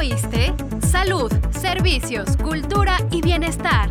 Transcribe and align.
oíste? 0.00 0.54
Salud, 0.80 1.30
servicios, 1.50 2.34
cultura 2.38 2.96
y 3.10 3.20
bienestar. 3.20 3.90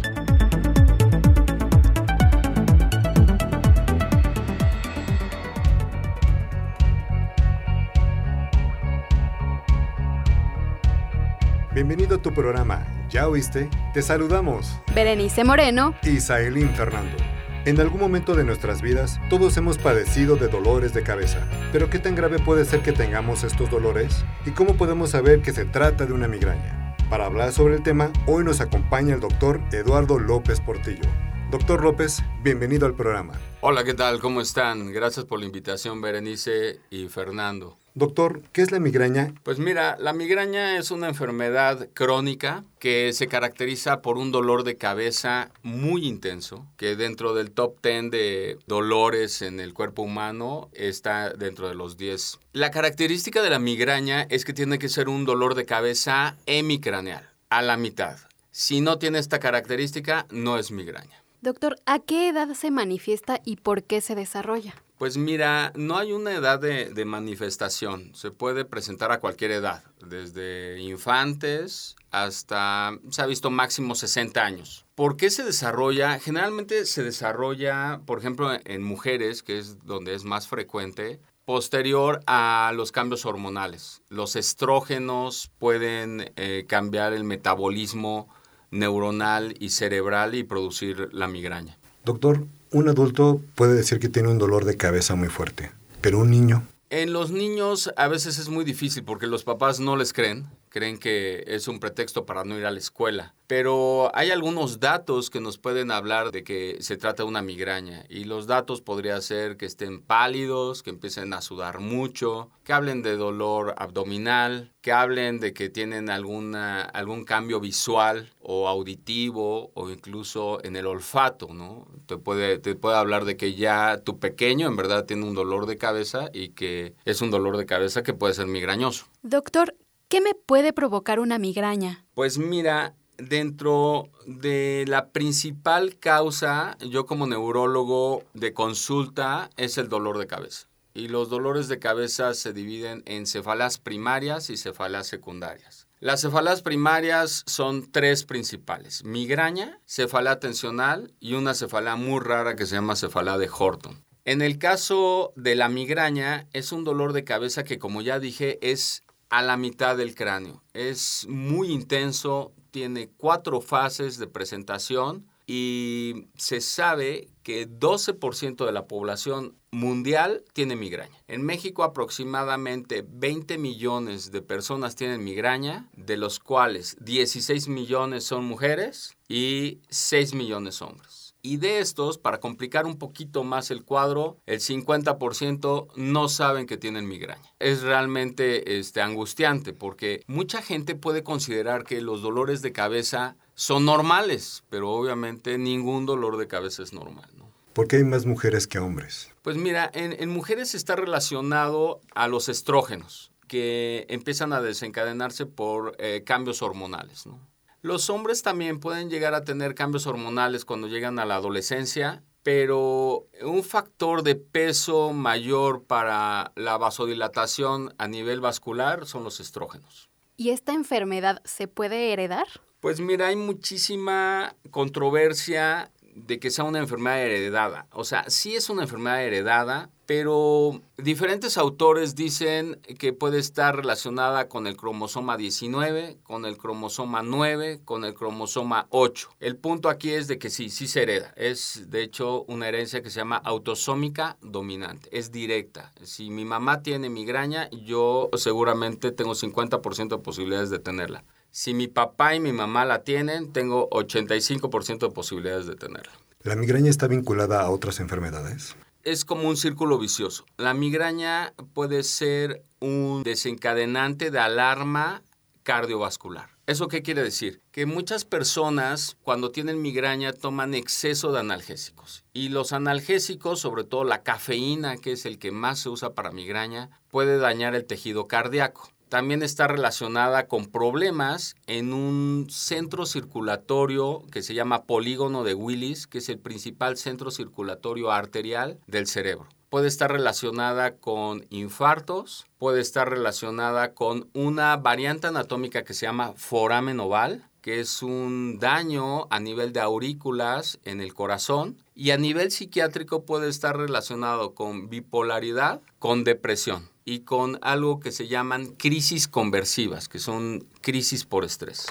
Bienvenido 11.76 12.16
a 12.16 12.22
tu 12.24 12.34
programa. 12.34 12.88
¿Ya 13.12 13.28
oíste? 13.28 13.70
Te 13.94 14.02
saludamos. 14.02 14.80
Berenice 14.96 15.44
Moreno 15.44 15.94
y 16.02 16.20
Fernando. 16.20 17.29
En 17.70 17.80
algún 17.80 18.00
momento 18.00 18.34
de 18.34 18.44
nuestras 18.44 18.82
vidas, 18.82 19.22
todos 19.30 19.56
hemos 19.56 19.78
padecido 19.78 20.38
de 20.38 20.48
dolores 20.48 20.92
de 20.92 21.04
cabeza. 21.04 21.48
Pero 21.72 21.88
¿qué 21.88 22.00
tan 22.00 22.16
grave 22.16 22.40
puede 22.40 22.66
ser 22.66 22.82
que 22.82 22.94
tengamos 22.94 23.44
estos 23.44 23.70
dolores? 23.70 24.26
¿Y 24.44 24.50
cómo 24.50 24.76
podemos 24.76 25.12
saber 25.12 25.44
que 25.44 25.54
se 25.54 25.66
trata 25.66 26.08
de 26.08 26.14
una 26.14 26.28
migraña? 26.28 26.96
Para 27.12 27.28
hablar 27.28 27.52
sobre 27.52 27.76
el 27.76 27.84
tema, 27.84 28.12
hoy 28.26 28.44
nos 28.44 28.60
acompaña 28.60 29.14
el 29.14 29.20
doctor 29.20 29.62
Eduardo 29.72 30.18
López 30.18 30.60
Portillo. 30.62 31.08
Doctor 31.52 31.84
López, 31.84 32.24
bienvenido 32.42 32.88
al 32.88 32.96
programa. 32.96 33.34
Hola, 33.62 33.84
¿qué 33.84 33.94
tal? 33.94 34.20
¿Cómo 34.20 34.42
están? 34.42 34.92
Gracias 34.92 35.26
por 35.26 35.40
la 35.40 35.46
invitación, 35.46 36.02
Berenice 36.02 36.80
y 36.90 37.08
Fernando. 37.08 37.78
Doctor, 37.96 38.44
¿qué 38.54 38.62
es 38.62 38.72
la 38.72 38.80
migraña? 38.80 39.34
Pues 39.44 39.60
mira, 39.60 39.98
la 40.00 40.14
migraña 40.14 40.78
es 40.78 40.92
una 40.92 41.08
enfermedad 41.08 41.90
crónica 41.94 42.64
que 42.80 43.12
se 43.14 43.28
caracteriza 43.28 44.02
por 44.02 44.18
un 44.18 44.32
dolor 44.32 44.64
de 44.64 44.78
cabeza 44.78 45.52
muy 45.64 46.06
intenso, 46.06 46.66
que 46.78 46.96
dentro 46.96 47.34
del 47.34 47.52
top 47.52 47.78
10 47.82 48.12
de 48.12 48.58
dolores 48.68 49.42
en 49.42 49.60
el 49.60 49.74
cuerpo 49.74 50.04
humano 50.04 50.70
está 50.74 51.32
dentro 51.32 51.68
de 51.68 51.76
los 51.76 51.98
10. 51.98 52.40
La 52.54 52.72
característica 52.72 53.42
de 53.42 53.50
la 53.50 53.60
migraña 53.60 54.24
es 54.30 54.46
que 54.46 54.54
tiene 54.54 54.80
que 54.80 54.90
ser 54.90 55.10
un 55.10 55.26
dolor 55.26 55.56
de 55.56 55.66
cabeza 55.66 56.38
hemicraneal, 56.46 57.30
a 57.50 57.62
la 57.62 57.78
mitad. 57.78 58.18
Si 58.52 58.82
no 58.82 58.98
tiene 58.98 59.20
esta 59.20 59.40
característica, 59.40 60.26
no 60.32 60.58
es 60.58 60.72
migraña. 60.72 61.24
Doctor, 61.42 61.78
¿a 61.86 62.00
qué 62.00 62.28
edad 62.28 62.54
se 62.54 62.70
manifiesta 62.70 63.40
y 63.46 63.58
por 63.58 63.84
qué 63.84 64.02
se 64.02 64.14
desarrolla? 64.14 64.76
Pues 64.98 65.16
mira, 65.16 65.72
no 65.76 65.98
hay 65.98 66.12
una 66.12 66.34
edad 66.34 66.60
de, 66.60 67.06
manifestación. 67.06 68.14
Se 68.14 68.32
puede 68.32 68.66
presentar 68.66 69.14
a 69.14 69.22
cualquier 69.22 69.52
edad, 69.52 69.82
desde 70.06 70.78
infantes 70.82 71.96
hasta, 72.12 73.00
se 73.10 73.22
ha 73.22 73.26
visto 73.26 73.50
máximo 73.50 73.96
60 73.96 74.44
años. 74.44 74.86
¿Por 74.96 75.16
qué 75.16 75.30
se 75.30 75.46
desarrolla? 75.46 76.20
Generalmente 76.20 76.86
se 76.86 77.04
desarrolla, 77.04 78.02
por 78.06 78.20
ejemplo, 78.20 78.52
en 78.66 78.84
mujeres, 78.84 79.42
que 79.42 79.60
es 79.60 79.86
donde 79.86 80.16
es 80.16 80.26
más 80.26 80.50
frecuente, 80.50 81.22
posterior 81.46 82.20
a 82.28 82.74
los 82.76 82.92
cambios 82.92 83.26
hormonales. 83.26 84.02
Los 84.10 84.36
estrógenos 84.36 85.50
pueden 85.58 86.34
eh, 86.36 86.66
cambiar 86.68 87.14
el 87.14 87.24
metabolismo 87.24 88.28
neuronal 88.72 89.56
y 89.60 89.70
cerebral 89.70 90.36
y 90.36 90.44
producir 90.44 91.10
la 91.12 91.28
migraña. 91.28 91.78
Doctor, 92.06 92.46
un 92.72 92.90
adulto 92.90 93.42
puede 93.56 93.74
decir 93.74 94.00
que 94.00 94.10
tiene 94.10 94.30
un 94.30 94.38
dolor 94.38 94.66
de 94.66 94.78
cabeza 94.78 95.16
muy 95.16 95.28
fuerte, 95.28 95.72
pero 96.02 96.20
un 96.20 96.32
niño... 96.32 96.68
En 96.92 97.14
los 97.14 97.30
niños 97.30 97.92
a 97.98 98.08
veces 98.08 98.40
es 98.40 98.50
muy 98.50 98.66
difícil 98.66 99.04
porque 99.04 99.28
los 99.28 99.44
papás 99.44 99.80
no 99.80 99.96
les 99.96 100.12
creen 100.12 100.48
creen 100.70 100.98
que 100.98 101.44
es 101.48 101.68
un 101.68 101.80
pretexto 101.80 102.26
para 102.26 102.44
no 102.44 102.58
ir 102.58 102.66
a 102.66 102.72
la 102.72 102.80
escuela. 102.80 103.34
Pero 103.48 104.12
hay 104.14 104.30
algunos 104.30 104.80
datos 104.80 105.32
que 105.32 105.42
nos 105.42 105.58
pueden 105.58 105.90
hablar 105.90 106.32
de 106.32 106.44
que 106.44 106.78
se 106.82 106.98
trata 106.98 107.24
de 107.24 107.30
una 107.30 107.42
migraña 107.42 108.06
y 108.08 108.26
los 108.26 108.46
datos 108.46 108.82
podría 108.82 109.20
ser 109.22 109.58
que 109.58 109.66
estén 109.66 110.02
pálidos, 110.02 110.84
que 110.84 110.92
empiecen 110.92 111.34
a 111.34 111.42
sudar 111.42 111.80
mucho, 111.80 112.52
que 112.64 112.74
hablen 112.74 113.02
de 113.02 113.18
dolor 113.18 113.74
abdominal, 113.78 114.72
que 114.82 114.92
hablen 114.92 115.40
de 115.40 115.54
que 115.54 115.70
tienen 115.70 116.12
alguna, 116.12 116.82
algún 116.82 117.26
cambio 117.26 117.60
visual 117.60 118.32
o 118.40 118.68
auditivo 118.68 119.72
o 119.74 119.90
incluso 119.90 120.64
en 120.64 120.76
el 120.76 120.86
olfato, 120.86 121.48
¿no? 121.52 121.88
Te 122.06 122.18
puede, 122.18 122.60
te 122.60 122.76
puede 122.76 122.98
hablar 122.98 123.26
de 123.26 123.36
que 123.36 123.56
ya 123.56 124.02
tu 124.04 124.20
pequeño 124.20 124.68
en 124.68 124.76
verdad 124.76 125.06
tiene 125.06 125.26
un 125.26 125.34
dolor 125.34 125.66
de 125.66 125.78
cabeza 125.78 126.30
y 126.34 126.50
que 126.50 126.94
es 127.06 127.22
un 127.24 127.32
dolor 127.32 127.58
de 127.58 127.66
cabeza 127.66 128.04
que 128.04 128.14
puede 128.14 128.36
ser 128.36 128.46
migrañoso. 128.46 129.08
Doctor, 129.24 129.74
¿Qué 130.10 130.22
me 130.22 130.34
puede 130.34 130.74
provocar 130.74 131.20
una 131.20 131.38
migraña? 131.38 132.04
Pues 132.16 132.40
mira, 132.40 132.96
dentro 133.20 134.10
de 134.26 134.86
la 134.88 135.10
principal 135.10 136.00
causa, 136.00 136.80
yo 136.80 137.06
como 137.06 137.28
neurólogo 137.28 138.24
de 138.34 138.52
consulta, 138.52 139.52
es 139.56 139.78
el 139.78 139.88
dolor 139.88 140.18
de 140.18 140.26
cabeza. 140.26 140.68
Y 140.96 141.10
los 141.10 141.30
dolores 141.30 141.68
de 141.68 141.78
cabeza 141.78 142.34
se 142.34 142.54
dividen 142.54 143.04
en 143.06 143.28
cefalas 143.28 143.78
primarias 143.78 144.50
y 144.50 144.58
cefalas 144.58 145.06
secundarias. 145.06 145.86
Las 146.00 146.22
cefalas 146.22 146.64
primarias 146.64 147.44
son 147.46 147.92
tres 147.92 148.24
principales, 148.24 149.04
migraña, 149.04 149.80
cefalea 149.86 150.40
tensional 150.40 151.14
y 151.20 151.36
una 151.36 151.54
cefalea 151.54 151.98
muy 151.98 152.20
rara 152.20 152.56
que 152.56 152.66
se 152.66 152.74
llama 152.74 152.96
cefalea 152.96 153.38
de 153.38 153.48
Horton. 153.48 154.04
En 154.26 154.42
el 154.42 154.58
caso 154.58 155.34
de 155.36 155.56
la 155.56 155.70
migraña, 155.70 156.48
es 156.54 156.72
un 156.72 156.84
dolor 156.84 157.14
de 157.14 157.24
cabeza 157.24 157.64
que, 157.64 157.78
como 157.78 158.02
ya 158.02 158.20
dije, 158.20 158.58
es 158.62 159.04
a 159.30 159.42
la 159.42 159.58
mitad 159.58 159.98
del 159.98 160.16
cráneo. 160.16 160.64
Es 160.74 161.26
muy 161.30 161.72
intenso, 161.72 162.52
tiene 162.72 163.10
cuatro 163.18 163.62
fases 163.62 164.18
de 164.18 164.28
presentación 164.28 165.28
y 165.46 166.28
se 166.36 166.62
sabe 166.62 167.30
que 167.42 167.68
12% 167.68 168.66
de 168.68 168.72
la 168.72 168.86
población 168.86 169.56
mundial 169.72 170.44
tiene 170.54 170.76
migraña. 170.76 171.18
En 171.28 171.44
México 171.44 171.84
aproximadamente 171.84 173.04
20 173.08 173.58
millones 173.58 174.32
de 174.32 174.44
personas 174.44 174.96
tienen 174.96 175.24
migraña, 175.24 175.90
de 175.94 176.18
los 176.18 176.40
cuales 176.40 176.98
16 177.02 177.68
millones 177.68 178.26
son 178.26 178.46
mujeres 178.46 179.18
y 179.28 179.80
6 179.90 180.36
millones 180.36 180.84
hombres. 180.84 181.29
Y 181.42 181.58
de 181.58 181.80
estos, 181.80 182.18
para 182.18 182.40
complicar 182.40 182.86
un 182.86 182.98
poquito 182.98 183.44
más 183.44 183.72
el 183.72 183.84
cuadro, 183.84 184.38
el 184.46 184.60
50% 184.60 185.88
no 185.96 186.28
saben 186.28 186.66
que 186.66 186.78
tienen 186.78 187.08
migraña. 187.08 187.54
Es 187.60 187.82
realmente 187.82 188.78
este, 188.80 189.02
angustiante 189.02 189.74
porque 189.74 190.24
mucha 190.28 190.62
gente 190.62 190.96
puede 190.96 191.24
considerar 191.24 191.86
que 191.86 192.02
los 192.02 192.22
dolores 192.22 192.62
de 192.62 192.74
cabeza 192.74 193.38
son 193.56 193.86
normales, 193.86 194.64
pero 194.70 194.92
obviamente 194.92 195.58
ningún 195.58 196.06
dolor 196.06 196.38
de 196.38 196.48
cabeza 196.48 196.84
es 196.84 196.92
normal. 196.92 197.30
¿no? 197.38 197.50
¿Por 197.74 197.88
qué 197.88 197.98
hay 197.98 198.04
más 198.04 198.26
mujeres 198.26 198.68
que 198.68 198.80
hombres? 198.80 199.32
Pues 199.42 199.56
mira, 199.56 199.90
en, 199.94 200.30
mujeres 200.30 200.76
está 200.76 200.98
relacionado 200.98 202.02
a 202.16 202.28
los 202.28 202.50
estrógenos 202.50 203.32
que 203.48 204.06
empiezan 204.10 204.52
a 204.52 204.62
desencadenarse 204.62 205.46
por 205.46 205.96
eh, 206.00 206.24
cambios 206.26 206.62
hormonales. 206.62 207.26
¿no? 207.26 207.40
Los 207.82 208.10
hombres 208.10 208.42
también 208.44 208.80
pueden 208.80 209.10
llegar 209.10 209.34
a 209.34 209.46
tener 209.46 209.74
cambios 209.74 210.06
hormonales 210.06 210.66
cuando 210.66 210.88
llegan 210.88 211.18
a 211.18 211.26
la 211.26 211.36
adolescencia, 211.36 212.24
pero 212.44 213.28
un 213.42 213.64
factor 213.64 214.24
de 214.24 214.36
peso 214.36 215.14
mayor 215.14 215.84
para 215.84 216.52
la 216.56 216.78
vasodilatación 216.78 217.94
a 217.98 218.08
nivel 218.08 218.42
vascular 218.42 219.06
son 219.06 219.24
los 219.24 219.40
estrógenos. 219.40 220.10
¿Y 220.36 220.50
esta 220.50 220.74
enfermedad 220.74 221.42
se 221.46 221.68
puede 221.68 222.12
heredar? 222.12 222.48
Pues 222.80 223.00
mira, 223.00 223.28
hay 223.28 223.36
muchísima 223.36 224.56
controversia 224.72 225.92
de 226.26 226.40
que 226.40 226.52
sea 226.52 226.66
una 226.66 226.80
enfermedad 226.80 227.22
heredada. 227.22 227.88
O 227.92 228.04
sea, 228.04 228.26
sí 228.30 228.56
es 228.56 228.70
una 228.70 228.84
enfermedad 228.84 229.24
heredada, 229.24 229.90
pero 230.06 230.82
diferentes 230.98 231.58
autores 231.58 232.16
dicen 232.16 232.80
que 232.98 233.14
puede 233.14 233.38
estar 233.38 233.76
relacionada 233.76 234.48
con 234.48 234.66
el 234.66 234.76
cromosoma 234.76 235.38
19, 235.38 236.18
con 236.24 236.46
el 236.46 236.58
cromosoma 236.58 237.22
9, 237.22 237.82
con 237.86 238.06
el 238.06 238.16
cromosoma 238.16 238.88
8. 238.90 239.30
El 239.40 239.56
punto 239.56 239.88
aquí 239.88 240.12
es 240.12 240.28
de 240.28 240.40
que 240.40 240.50
sí, 240.50 240.70
sí 240.70 240.88
se 240.88 241.04
hereda. 241.04 241.32
Es 241.36 241.92
de 241.92 242.02
hecho 242.02 242.44
una 242.48 242.68
herencia 242.68 243.04
que 243.04 243.12
se 243.12 243.20
llama 243.20 243.38
autosómica 243.38 244.38
dominante. 244.42 245.10
Es 245.12 245.32
directa. 245.32 245.94
Si 246.02 246.32
mi 246.32 246.44
mamá 246.44 246.82
tiene 246.82 247.10
migraña, 247.10 247.70
yo 247.70 248.30
seguramente 248.36 249.12
tengo 249.12 249.34
50% 249.34 250.10
de 250.10 250.18
posibilidades 250.18 250.72
de 250.72 250.80
tenerla. 250.80 251.24
Si 251.52 251.74
mi 251.74 251.88
papá 251.88 252.36
y 252.36 252.40
mi 252.40 252.54
mamá 252.54 252.86
la 252.86 253.04
tienen, 253.04 253.52
tengo 253.52 253.90
85% 253.90 255.00
de 255.00 255.10
posibilidades 255.10 255.66
de 255.66 255.76
tenerla. 255.76 256.12
¿La 256.44 256.56
migraña 256.56 256.90
está 256.90 257.08
vinculada 257.08 257.62
a 257.62 257.70
otras 257.70 258.00
enfermedades? 258.00 258.76
Es 259.04 259.26
como 259.26 259.48
un 259.50 259.58
círculo 259.58 259.98
vicioso. 259.98 260.46
La 260.58 260.74
migraña 260.74 261.54
puede 261.74 262.04
ser 262.04 262.64
un 262.80 263.24
desencadenante 263.24 264.30
de 264.32 264.40
alarma 264.40 265.24
cardiovascular. 265.64 266.50
¿Eso 266.68 266.88
qué 266.88 267.02
quiere 267.02 267.24
decir? 267.24 267.62
Que 267.72 267.88
muchas 267.88 268.26
personas 268.26 269.18
cuando 269.24 269.52
tienen 269.52 269.82
migraña 269.82 270.34
toman 270.34 270.76
exceso 270.76 271.32
de 271.32 271.40
analgésicos. 271.40 272.24
Y 272.32 272.50
los 272.50 272.74
analgésicos, 272.74 273.60
sobre 273.60 273.84
todo 273.84 274.04
la 274.04 274.22
cafeína, 274.22 274.98
que 274.98 275.14
es 275.14 275.26
el 275.26 275.40
que 275.40 275.52
más 275.52 275.80
se 275.80 275.90
usa 275.90 276.14
para 276.14 276.32
migraña, 276.32 276.92
puede 277.10 277.40
dañar 277.40 277.74
el 277.74 277.86
tejido 277.86 278.28
cardíaco 278.28 278.92
también 279.10 279.44
está 279.44 279.68
relacionada 279.68 280.48
con 280.48 280.68
problemas 280.68 281.56
en 281.68 281.94
un 281.94 282.48
centro 282.50 283.06
circulatorio 283.06 284.24
que 284.32 284.44
se 284.44 284.54
llama 284.54 284.84
polígono 284.84 285.44
de 285.44 285.56
Willis, 285.56 286.08
que 286.08 286.20
es 286.20 286.30
el 286.30 286.38
principal 286.38 286.96
centro 286.96 287.32
circulatorio 287.32 288.12
arterial 288.12 288.80
del 288.88 289.08
cerebro. 289.08 289.48
puede 289.70 289.88
estar 289.88 290.12
relacionada 290.12 290.96
con 290.96 291.46
infartos, 291.52 292.48
puede 292.58 292.82
estar 292.82 293.08
relacionada 293.08 293.94
con 293.94 294.28
una 294.34 294.76
variante 294.78 295.28
anatómica 295.28 295.84
que 295.84 295.94
se 295.94 296.08
llama 296.08 296.34
foramen 296.36 297.00
oval, 297.00 297.46
que 297.62 297.80
es 297.80 298.02
un 298.02 298.58
daño 298.58 299.28
a 299.30 299.40
nivel 299.40 299.72
de 299.72 299.82
aurículas 299.82 300.80
en 300.86 301.02
el 301.02 301.14
corazón 301.14 301.78
y 301.94 302.12
a 302.12 302.18
nivel 302.18 302.50
psiquiátrico 302.50 303.26
puede 303.26 303.48
estar 303.48 303.78
relacionado 303.78 304.56
con 304.56 304.90
bipolaridad, 304.90 305.82
con 306.00 306.24
depresión 306.24 306.90
y 307.10 307.22
con 307.22 307.58
algo 307.64 308.00
que 308.00 308.12
se 308.12 308.28
llaman 308.28 308.68
crisis 308.68 309.28
conversivas, 309.28 310.08
que 310.08 310.20
son 310.20 310.68
crisis 310.82 311.26
por 311.26 311.44
estrés. 311.44 311.88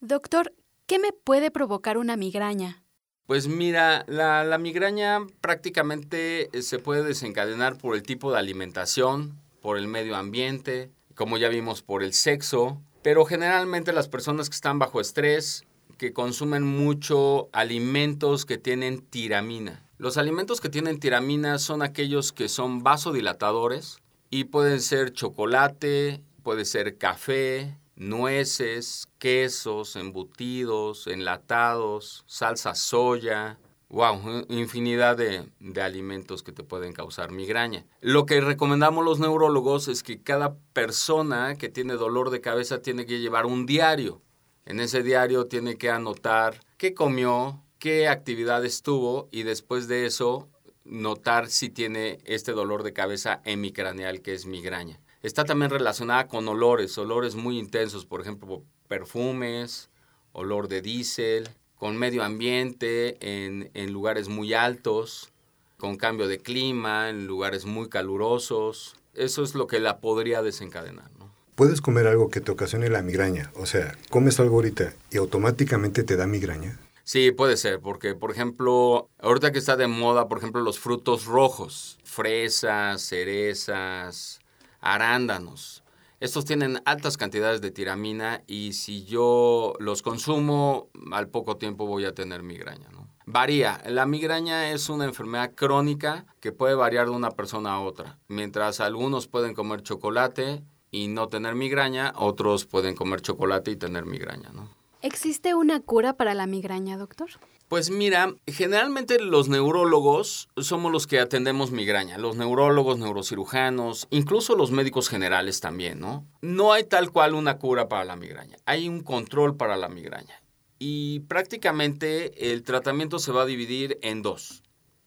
Doctor, 0.00 0.52
¿qué 0.86 0.98
me 0.98 1.12
puede 1.12 1.50
provocar 1.50 1.96
una 1.96 2.16
migraña? 2.16 2.82
Pues 3.26 3.48
mira, 3.48 4.04
la, 4.06 4.44
la 4.44 4.58
migraña 4.58 5.26
prácticamente 5.40 6.50
eh, 6.52 6.60
se 6.60 6.78
puede 6.78 7.02
desencadenar 7.04 7.78
por 7.78 7.94
el 7.94 8.02
tipo 8.02 8.30
de 8.30 8.38
alimentación, 8.38 9.40
por 9.62 9.78
el 9.78 9.88
medio 9.88 10.14
ambiente, 10.14 10.90
como 11.14 11.38
ya 11.38 11.48
vimos, 11.48 11.80
por 11.80 12.02
el 12.02 12.12
sexo, 12.12 12.82
pero 13.02 13.24
generalmente 13.24 13.94
las 13.94 14.08
personas 14.08 14.50
que 14.50 14.56
están 14.56 14.78
bajo 14.78 15.00
estrés, 15.00 15.64
que 15.96 16.12
consumen 16.12 16.64
mucho 16.64 17.48
alimentos 17.52 18.44
que 18.44 18.58
tienen 18.58 19.00
tiramina. 19.00 19.86
Los 19.96 20.18
alimentos 20.18 20.60
que 20.60 20.68
tienen 20.68 21.00
tiramina 21.00 21.58
son 21.58 21.80
aquellos 21.80 22.32
que 22.32 22.50
son 22.50 22.82
vasodilatadores 22.82 24.00
y 24.30 24.44
pueden 24.44 24.80
ser 24.80 25.12
chocolate, 25.12 26.22
puede 26.42 26.64
ser 26.64 26.96
café, 26.96 27.76
nueces, 27.96 29.08
quesos, 29.18 29.96
embutidos, 29.96 31.06
enlatados, 31.06 32.24
salsa 32.26 32.74
soya, 32.74 33.58
Wow, 33.90 34.46
infinidad 34.50 35.16
de, 35.16 35.50
alimentos 35.82 36.44
que 36.44 36.52
te 36.52 36.62
pueden 36.62 36.92
causar 36.92 37.32
migraña. 37.32 37.84
Lo 38.00 38.24
que 38.24 38.40
recomendamos 38.40 39.04
los 39.04 39.18
neurólogos 39.18 39.88
es 39.88 40.04
que 40.04 40.22
cada 40.22 40.54
persona 40.72 41.56
que 41.56 41.68
tiene 41.68 41.94
dolor 41.94 42.30
de 42.30 42.40
cabeza 42.40 42.82
tiene 42.82 43.04
que 43.04 43.18
llevar 43.18 43.46
un 43.46 43.66
diario. 43.66 44.22
En 44.64 44.78
ese 44.78 45.02
diario 45.02 45.46
tiene 45.46 45.76
que 45.76 45.90
anotar 45.90 46.60
qué 46.76 46.94
comió, 46.94 47.64
qué 47.80 48.06
actividades 48.06 48.82
tuvo 48.82 49.28
y 49.32 49.42
después 49.42 49.88
de 49.88 50.06
eso 50.06 50.48
notar 50.84 51.48
si 51.48 51.68
tiene 51.68 52.18
este 52.24 52.52
dolor 52.52 52.82
de 52.82 52.92
cabeza 52.92 53.40
hemicraneal 53.44 54.22
que 54.22 54.34
es 54.34 54.46
migraña. 54.46 55.00
Está 55.22 55.44
también 55.44 55.70
relacionada 55.70 56.28
con 56.28 56.48
olores, 56.48 56.96
olores 56.96 57.34
muy 57.34 57.58
intensos, 57.58 58.06
por 58.06 58.20
ejemplo, 58.20 58.62
perfumes, 58.88 59.90
olor 60.32 60.68
de 60.68 60.80
diésel, 60.80 61.48
con 61.76 61.96
medio 61.96 62.22
ambiente, 62.22 63.16
en, 63.20 63.92
lugares 63.92 64.28
muy 64.28 64.54
altos, 64.54 65.30
con 65.76 65.96
cambio 65.96 66.28
de 66.28 66.38
clima, 66.38 67.08
en 67.08 67.26
lugares 67.26 67.64
muy 67.64 67.88
calurosos. 67.88 68.96
Eso 69.14 69.42
es 69.42 69.54
lo 69.54 69.66
que 69.66 69.80
la 69.80 69.98
podría 69.98 70.42
desencadenar. 70.42 71.10
¿no? 71.18 71.30
¿Puedes 71.54 71.80
comer 71.80 72.06
algo 72.06 72.28
que 72.28 72.40
te 72.40 72.52
ocasione 72.52 72.88
la 72.88 73.02
migraña? 73.02 73.50
O 73.54 73.66
sea, 73.66 73.96
comes 74.08 74.40
algo 74.40 74.56
ahorita 74.56 74.94
y 75.10 75.18
automáticamente 75.18 76.02
te 76.02 76.16
da 76.16 76.26
migraña. 76.26 76.78
Sí, 77.12 77.32
puede 77.32 77.56
ser, 77.56 77.80
porque 77.80 78.14
por 78.14 78.30
ejemplo, 78.30 79.10
ahorita 79.18 79.50
que 79.50 79.58
está 79.58 79.76
de 79.76 79.88
moda, 79.88 80.28
por 80.28 80.38
ejemplo, 80.38 80.62
los 80.62 80.78
frutos 80.78 81.24
rojos, 81.24 81.98
fresas, 82.04 83.02
cerezas, 83.02 84.38
arándanos. 84.80 85.82
Estos 86.20 86.44
tienen 86.44 86.80
altas 86.84 87.16
cantidades 87.16 87.60
de 87.62 87.72
tiramina 87.72 88.44
y 88.46 88.74
si 88.74 89.04
yo 89.06 89.74
los 89.80 90.02
consumo, 90.02 90.88
al 91.10 91.26
poco 91.26 91.56
tiempo 91.56 91.84
voy 91.84 92.04
a 92.04 92.14
tener 92.14 92.44
migraña. 92.44 92.86
Varía. 93.26 93.82
La 93.88 94.06
migraña 94.06 94.70
es 94.70 94.88
una 94.88 95.04
enfermedad 95.04 95.56
crónica 95.56 96.26
que 96.38 96.52
puede 96.52 96.76
variar 96.76 97.06
de 97.06 97.16
una 97.16 97.32
persona 97.32 97.72
a 97.72 97.80
otra. 97.80 98.20
Mientras 98.28 98.78
algunos 98.78 99.26
pueden 99.26 99.54
comer 99.54 99.82
chocolate 99.82 100.62
y 100.92 101.08
no 101.08 101.26
tener 101.26 101.56
migraña, 101.56 102.12
otros 102.14 102.66
pueden 102.66 102.94
comer 102.94 103.20
chocolate 103.20 103.72
y 103.72 103.76
tener 103.76 104.06
migraña. 104.06 104.50
¿no? 104.54 104.79
¿Existe 105.02 105.54
una 105.54 105.80
cura 105.80 106.16
para 106.18 106.34
la 106.34 106.46
migraña, 106.46 106.98
doctor? 106.98 107.30
Pues 107.68 107.90
mira, 107.90 108.34
generalmente 108.46 109.18
los 109.18 109.48
neurólogos 109.48 110.48
somos 110.58 110.92
los 110.92 111.06
que 111.06 111.20
atendemos 111.20 111.70
migraña, 111.70 112.18
los 112.18 112.36
neurólogos, 112.36 112.98
neurocirujanos, 112.98 114.08
incluso 114.10 114.56
los 114.56 114.72
médicos 114.72 115.08
generales 115.08 115.60
también, 115.60 116.00
¿no? 116.00 116.26
No 116.42 116.72
hay 116.72 116.84
tal 116.84 117.12
cual 117.12 117.34
una 117.34 117.58
cura 117.58 117.88
para 117.88 118.04
la 118.04 118.16
migraña, 118.16 118.58
hay 118.66 118.88
un 118.88 119.00
control 119.00 119.56
para 119.56 119.76
la 119.76 119.88
migraña. 119.88 120.42
Y 120.78 121.20
prácticamente 121.20 122.52
el 122.52 122.62
tratamiento 122.62 123.18
se 123.18 123.32
va 123.32 123.42
a 123.42 123.46
dividir 123.46 123.98
en 124.02 124.20
dos. 124.20 124.62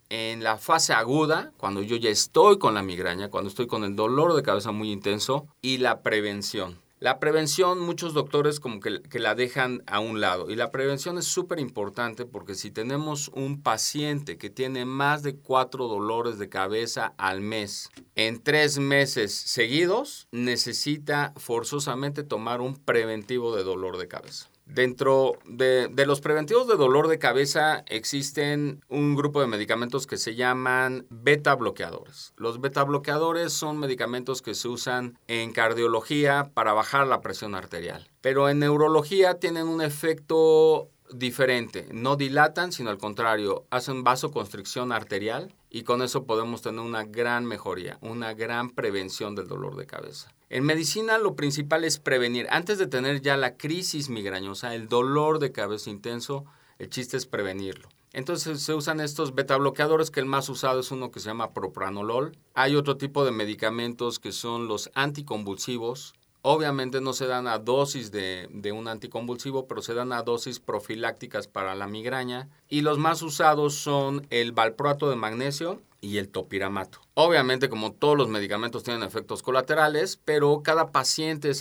En 0.09 0.43
la 0.43 0.57
fase 0.57 0.93
aguda, 0.93 1.51
cuando 1.57 1.81
yo 1.81 1.97
ya 1.97 2.09
estoy 2.09 2.59
con 2.59 2.73
la 2.73 2.81
migraña, 2.81 3.29
cuando 3.29 3.49
estoy 3.49 3.67
con 3.67 3.83
el 3.83 3.95
dolor 3.95 4.35
de 4.35 4.43
cabeza 4.43 4.71
muy 4.71 4.91
intenso, 4.91 5.47
y 5.61 5.79
la 5.79 6.01
prevención. 6.01 6.82
La 7.03 7.19
prevención, 7.19 7.81
muchos 7.81 8.13
doctores 8.13 8.61
como 8.61 8.79
que, 8.79 9.19
la 9.19 9.35
dejan 9.35 9.83
a 9.87 9.99
un 9.99 10.21
lado. 10.21 10.49
Y 10.49 10.55
la 10.55 10.71
prevención 10.71 11.17
es 11.17 11.25
súper 11.25 11.59
importante 11.59 12.23
porque 12.23 12.55
si 12.55 12.71
tenemos 12.71 13.27
un 13.33 13.61
paciente 13.61 14.37
que 14.37 14.49
tiene 14.49 14.85
más 14.85 15.21
de 15.21 15.35
cuatro 15.35 15.89
dolores 15.89 16.39
de 16.39 16.47
cabeza 16.47 17.13
al 17.17 17.41
mes 17.41 17.89
en 18.15 18.41
tres 18.41 18.79
meses 18.79 19.33
seguidos, 19.33 20.29
necesita 20.31 21.33
forzosamente 21.35 22.23
tomar 22.23 22.61
un 22.61 22.77
preventivo 22.77 23.53
de 23.53 23.65
dolor 23.65 23.97
de 23.97 24.07
cabeza. 24.07 24.52
Dentro 24.65 25.33
de, 25.45 25.89
los 26.05 26.21
preventivos 26.21 26.67
de 26.67 26.75
dolor 26.75 27.07
de 27.07 27.19
cabeza 27.19 27.83
existen 27.87 28.83
un 28.87 29.15
grupo 29.15 29.41
de 29.41 29.47
medicamentos 29.47 30.07
que 30.07 30.17
se 30.17 30.35
llaman 30.35 31.05
beta 31.09 31.53
bloqueadores. 31.55 32.33
Los 32.37 32.61
beta 32.61 32.83
bloqueadores 32.83 33.53
son 33.53 33.77
medicamentos 33.77 34.41
que 34.41 34.55
se 34.55 34.69
usan 34.69 35.19
en 35.27 35.51
cardiología 35.51 36.49
para 36.53 36.73
bajar 36.73 37.07
la 37.07 37.21
presión 37.21 37.55
arterial. 37.55 38.09
Pero 38.21 38.49
en 38.49 38.59
neurología 38.59 39.39
tienen 39.39 39.67
un 39.67 39.81
efecto 39.81 40.89
diferente. 41.11 41.87
No 41.91 42.15
dilatan, 42.15 42.71
sino 42.71 42.89
al 42.89 42.97
contrario, 42.97 43.65
hacen 43.69 44.03
vasoconstricción 44.03 44.91
arterial 44.91 45.53
y 45.69 45.83
con 45.83 46.01
eso 46.01 46.25
podemos 46.25 46.61
tener 46.61 46.81
una 46.81 47.03
gran 47.03 47.45
mejoría, 47.45 47.97
una 48.01 48.33
gran 48.33 48.69
prevención 48.69 49.35
del 49.35 49.47
dolor 49.47 49.75
de 49.75 49.85
cabeza. 49.85 50.33
En 50.49 50.65
medicina 50.65 51.17
lo 51.17 51.35
principal 51.35 51.83
es 51.83 51.99
prevenir. 51.99 52.47
Antes 52.49 52.77
de 52.77 52.87
tener 52.87 53.21
ya 53.21 53.37
la 53.37 53.57
crisis 53.57 54.09
migrañosa, 54.09 54.75
el 54.75 54.87
dolor 54.87 55.39
de 55.39 55.51
cabeza 55.51 55.89
intenso, 55.89 56.45
el 56.77 56.89
chiste 56.89 57.17
es 57.17 57.25
prevenirlo. 57.25 57.89
Entonces 58.13 58.61
se 58.61 58.75
usan 58.75 58.99
estos 58.99 59.33
beta 59.33 59.57
bloqueadores 59.57 60.11
que 60.11 60.19
el 60.19 60.27
más 60.27 60.47
usado 60.47 60.81
es 60.81 60.91
uno 60.91 61.09
que 61.09 61.19
se 61.19 61.29
llama 61.29 61.53
propranolol. 61.53 62.37
Hay 62.53 62.75
otro 62.75 62.97
tipo 62.97 63.25
de 63.25 63.31
medicamentos 63.31 64.19
que 64.19 64.31
son 64.31 64.67
los 64.67 64.91
anticonvulsivos. 64.93 66.13
Obviamente 66.45 66.99
no 66.99 67.13
se 67.13 67.25
dan 67.25 67.47
a 67.47 67.57
dosis 67.57 68.11
de, 68.11 68.49
de, 68.51 68.73
un 68.73 68.89
anticonvulsivo, 68.89 69.65
pero 69.65 69.81
se 69.81 69.93
dan 69.93 70.11
a 70.11 70.23
dosis 70.23 70.59
profilácticas 70.59 71.47
para 71.47 71.73
la 71.73 71.87
migraña. 71.87 72.49
Y 72.67 72.81
los 72.81 72.97
más 72.97 73.21
usados 73.21 73.75
son 73.75 74.27
el 74.29 74.51
valproato 74.51 75.09
de 75.09 75.15
magnesio 75.15 75.81
y 76.01 76.17
el 76.17 76.27
topiramato. 76.27 76.99
Obviamente, 77.13 77.69
como 77.69 77.93
todos 77.93 78.17
los 78.17 78.27
medicamentos 78.27 78.83
tienen 78.83 79.03
efectos 79.03 79.41
colaterales, 79.41 80.19
pero 80.25 80.61
cada 80.61 80.91
paciente 80.91 81.53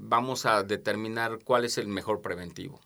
vamos 0.00 0.44
a 0.44 0.62
determinar 0.62 1.38
cuál 1.42 1.64
es 1.64 1.78
el 1.78 1.88
mejor 1.88 2.20
preventivo. 2.20 2.78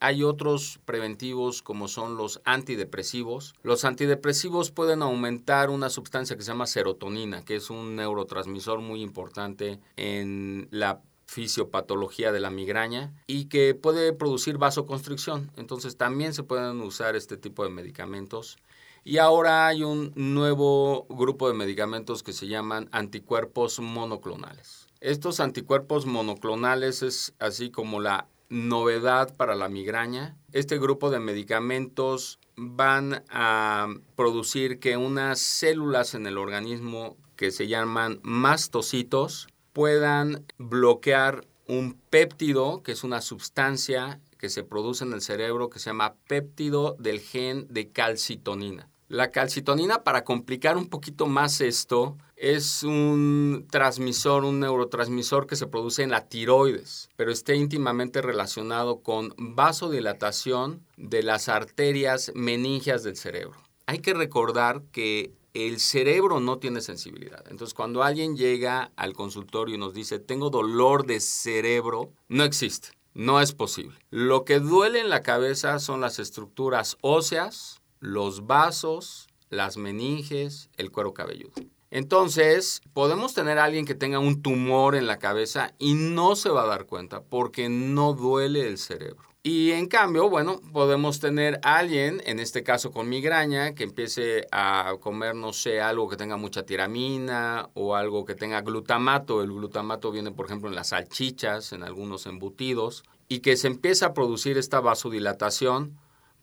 Hay 0.00 0.22
otros 0.22 0.80
preventivos 0.84 1.62
como 1.62 1.88
son 1.88 2.16
los 2.16 2.40
antidepresivos. 2.44 3.54
Los 3.62 3.84
antidepresivos 3.84 4.70
pueden 4.70 5.02
aumentar 5.02 5.70
una 5.70 5.90
sustancia 5.90 6.36
que 6.36 6.42
se 6.42 6.52
llama 6.52 6.66
serotonina, 6.66 7.44
que 7.44 7.56
es 7.56 7.70
un 7.70 7.96
neurotransmisor 7.96 8.80
muy 8.80 9.02
importante 9.02 9.80
en 9.96 10.68
la 10.70 11.02
fisiopatología 11.26 12.32
de 12.32 12.40
la 12.40 12.50
migraña 12.50 13.12
y 13.26 13.46
que 13.46 13.74
puede 13.74 14.12
producir 14.12 14.56
vasoconstricción. 14.56 15.50
Entonces 15.56 15.96
también 15.96 16.32
se 16.32 16.42
pueden 16.42 16.80
usar 16.80 17.16
este 17.16 17.36
tipo 17.36 17.64
de 17.64 17.70
medicamentos. 17.70 18.56
Y 19.04 19.18
ahora 19.18 19.66
hay 19.66 19.84
un 19.84 20.12
nuevo 20.16 21.06
grupo 21.08 21.48
de 21.48 21.54
medicamentos 21.54 22.22
que 22.22 22.32
se 22.32 22.46
llaman 22.46 22.88
anticuerpos 22.92 23.78
monoclonales. 23.80 24.86
Estos 25.00 25.40
anticuerpos 25.40 26.06
monoclonales 26.06 27.02
es 27.02 27.34
así 27.38 27.70
como 27.70 28.00
la 28.00 28.26
novedad 28.48 29.36
para 29.36 29.54
la 29.54 29.68
migraña. 29.68 30.36
Este 30.52 30.78
grupo 30.78 31.10
de 31.10 31.20
medicamentos 31.20 32.38
van 32.56 33.24
a 33.28 33.88
producir 34.16 34.80
que 34.80 34.96
unas 34.96 35.38
células 35.38 36.14
en 36.14 36.26
el 36.26 36.38
organismo 36.38 37.16
que 37.36 37.50
se 37.50 37.68
llaman 37.68 38.20
mastocitos 38.22 39.48
puedan 39.72 40.44
bloquear 40.58 41.46
un 41.68 41.94
péptido, 42.10 42.82
que 42.82 42.92
es 42.92 43.04
una 43.04 43.20
sustancia 43.20 44.20
que 44.38 44.48
se 44.48 44.64
produce 44.64 45.04
en 45.04 45.12
el 45.12 45.20
cerebro 45.20 45.68
que 45.68 45.78
se 45.78 45.90
llama 45.90 46.14
péptido 46.26 46.96
del 46.98 47.20
gen 47.20 47.66
de 47.68 47.90
calcitonina. 47.90 48.88
La 49.08 49.30
calcitonina, 49.30 50.04
para 50.04 50.22
complicar 50.22 50.76
un 50.76 50.88
poquito 50.88 51.26
más 51.26 51.62
esto, 51.62 52.18
es 52.36 52.82
un 52.82 53.66
transmisor, 53.70 54.44
un 54.44 54.60
neurotransmisor 54.60 55.46
que 55.46 55.56
se 55.56 55.66
produce 55.66 56.02
en 56.02 56.10
la 56.10 56.28
tiroides, 56.28 57.08
pero 57.16 57.32
está 57.32 57.54
íntimamente 57.54 58.20
relacionado 58.20 59.00
con 59.00 59.34
vasodilatación 59.38 60.84
de 60.98 61.22
las 61.22 61.48
arterias 61.48 62.32
meningias 62.34 63.02
del 63.02 63.16
cerebro. 63.16 63.56
Hay 63.86 64.00
que 64.00 64.12
recordar 64.12 64.82
que 64.92 65.32
el 65.54 65.80
cerebro 65.80 66.38
no 66.38 66.58
tiene 66.58 66.82
sensibilidad. 66.82 67.42
Entonces, 67.50 67.72
cuando 67.72 68.02
alguien 68.02 68.36
llega 68.36 68.92
al 68.96 69.14
consultorio 69.14 69.76
y 69.76 69.78
nos 69.78 69.94
dice, 69.94 70.18
tengo 70.18 70.50
dolor 70.50 71.06
de 71.06 71.20
cerebro, 71.20 72.12
no 72.28 72.44
existe. 72.44 72.90
No 73.14 73.40
es 73.40 73.52
posible. 73.52 73.98
Lo 74.10 74.44
que 74.44 74.60
duele 74.60 75.00
en 75.00 75.08
la 75.08 75.22
cabeza 75.22 75.78
son 75.80 76.00
las 76.00 76.18
estructuras 76.18 76.98
óseas, 77.00 77.77
los 78.00 78.46
vasos, 78.46 79.28
las 79.50 79.76
meninges, 79.76 80.70
el 80.76 80.90
cuero 80.90 81.14
cabelludo. 81.14 81.52
Entonces, 81.90 82.82
podemos 82.92 83.32
tener 83.32 83.58
alguien 83.58 83.86
que 83.86 83.94
tenga 83.94 84.18
un 84.18 84.42
tumor 84.42 84.94
en 84.94 85.06
la 85.06 85.18
cabeza 85.18 85.72
y 85.78 85.94
no 85.94 86.36
se 86.36 86.50
va 86.50 86.64
a 86.64 86.66
dar 86.66 86.84
cuenta 86.84 87.22
porque 87.22 87.68
no 87.68 88.12
duele 88.12 88.68
el 88.68 88.76
cerebro. 88.76 89.28
Y 89.42 89.70
en 89.70 89.86
cambio, 89.86 90.28
bueno, 90.28 90.60
podemos 90.72 91.20
tener 91.20 91.58
alguien, 91.62 92.20
en 92.26 92.38
este 92.38 92.62
caso 92.62 92.90
con 92.90 93.08
migraña, 93.08 93.74
que 93.74 93.84
empiece 93.84 94.46
a 94.52 94.96
comer, 95.00 95.34
no 95.34 95.54
sé, 95.54 95.80
algo 95.80 96.08
que 96.08 96.18
tenga 96.18 96.36
mucha 96.36 96.64
tiramina 96.64 97.70
o 97.72 97.94
algo 97.94 98.26
que 98.26 98.34
tenga 98.34 98.60
glutamato. 98.60 99.40
El 99.40 99.52
glutamato 99.52 100.10
viene, 100.10 100.32
por 100.32 100.44
ejemplo, 100.44 100.68
en 100.68 100.74
las 100.74 100.88
salchichas, 100.88 101.72
en 101.72 101.84
algunos 101.84 102.26
embutidos, 102.26 103.04
y 103.28 103.40
que 103.40 103.56
se 103.56 103.68
empieza 103.68 104.06
a 104.06 104.12
producir 104.12 104.58
esta 104.58 104.80
vasodilatación, 104.80 105.96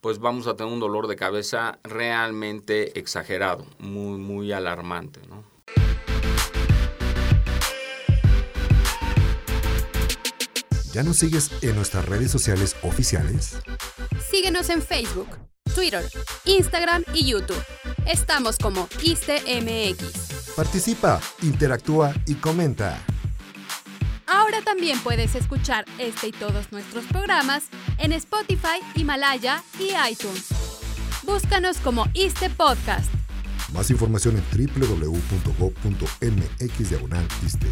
pues 0.06 0.20
vamos 0.20 0.46
a 0.46 0.56
tener 0.56 0.72
un 0.72 0.80
dolor 0.80 1.08
de 1.08 1.16
cabeza 1.16 1.80
realmente 1.84 3.00
exagerado, 3.00 3.66
muy, 3.80 4.20
muy 4.20 4.52
alarmante, 4.52 5.20
¿no? 5.28 5.44
¿Ya 10.94 11.02
nos 11.02 11.18
sigues 11.18 11.50
en 11.64 11.76
nuestras 11.76 12.06
redes 12.06 12.30
sociales 12.30 12.76
oficiales? 12.84 13.58
Síguenos 14.30 14.70
en 14.70 14.84
Facebook, 14.84 15.40
Twitter, 15.74 16.04
Instagram 16.44 17.04
y 17.16 17.26
YouTube. 17.26 17.64
Estamos 18.06 18.60
como 18.60 18.88
ISTMX. 19.02 20.54
Participa, 20.56 21.20
interactúa 21.42 22.14
y 22.28 22.36
comenta. 22.36 23.04
Ahora 24.27 24.62
también 24.62 25.00
puedes 25.00 25.36
escuchar 25.36 25.86
este 26.00 26.27
y 26.27 26.32
todos 26.32 26.72
nuestros 26.72 27.05
programas 27.05 27.65
en 28.00 28.12
Spotify, 28.13 28.79
Himalaya 28.96 29.63
y 29.79 29.89
iTunes. 30.12 30.48
Búscanos 31.24 31.77
como 31.77 32.08
ISTE 32.13 32.50
Podcast. 32.50 33.12
Más 33.74 33.91
información 33.91 34.38
en 34.38 34.44
www.go.mx 34.79 35.29
diagonal 36.89 37.27
ISTE. 37.46 37.67